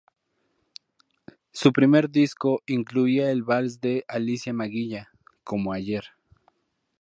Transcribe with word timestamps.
Su 1.51 1.71
primer 1.71 2.09
disco 2.09 2.63
incluía 2.65 3.29
el 3.29 3.43
vals 3.43 3.81
de 3.81 4.03
Alicia 4.07 4.51
Maguiña""Como 4.51 5.73
Ayer"". 5.73 6.03